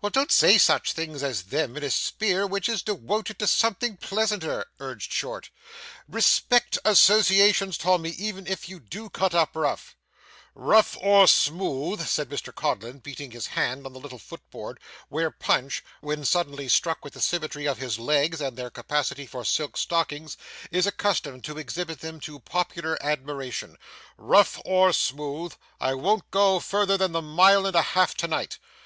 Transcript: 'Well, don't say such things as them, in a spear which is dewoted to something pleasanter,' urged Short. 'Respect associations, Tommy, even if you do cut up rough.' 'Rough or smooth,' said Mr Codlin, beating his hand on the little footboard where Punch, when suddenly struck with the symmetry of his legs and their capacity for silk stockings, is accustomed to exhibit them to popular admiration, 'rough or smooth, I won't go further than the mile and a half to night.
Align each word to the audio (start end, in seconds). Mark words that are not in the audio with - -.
'Well, 0.00 0.08
don't 0.08 0.32
say 0.32 0.56
such 0.56 0.94
things 0.94 1.22
as 1.22 1.42
them, 1.42 1.76
in 1.76 1.82
a 1.84 1.90
spear 1.90 2.46
which 2.46 2.66
is 2.66 2.80
dewoted 2.82 3.38
to 3.40 3.46
something 3.46 3.98
pleasanter,' 3.98 4.64
urged 4.80 5.12
Short. 5.12 5.50
'Respect 6.08 6.78
associations, 6.82 7.76
Tommy, 7.76 8.08
even 8.12 8.46
if 8.46 8.70
you 8.70 8.80
do 8.80 9.10
cut 9.10 9.34
up 9.34 9.50
rough.' 9.54 9.94
'Rough 10.54 10.96
or 11.02 11.26
smooth,' 11.28 12.06
said 12.08 12.30
Mr 12.30 12.54
Codlin, 12.54 13.00
beating 13.00 13.32
his 13.32 13.48
hand 13.48 13.84
on 13.84 13.92
the 13.92 14.00
little 14.00 14.18
footboard 14.18 14.80
where 15.10 15.30
Punch, 15.30 15.84
when 16.00 16.24
suddenly 16.24 16.68
struck 16.68 17.04
with 17.04 17.12
the 17.12 17.20
symmetry 17.20 17.66
of 17.68 17.76
his 17.76 17.98
legs 17.98 18.40
and 18.40 18.56
their 18.56 18.70
capacity 18.70 19.26
for 19.26 19.44
silk 19.44 19.76
stockings, 19.76 20.38
is 20.70 20.86
accustomed 20.86 21.44
to 21.44 21.58
exhibit 21.58 22.00
them 22.00 22.18
to 22.20 22.40
popular 22.40 22.96
admiration, 23.04 23.76
'rough 24.16 24.58
or 24.64 24.94
smooth, 24.94 25.52
I 25.78 25.92
won't 25.92 26.30
go 26.30 26.60
further 26.60 26.96
than 26.96 27.12
the 27.12 27.20
mile 27.20 27.66
and 27.66 27.76
a 27.76 27.82
half 27.92 28.14
to 28.14 28.26
night. 28.26 28.58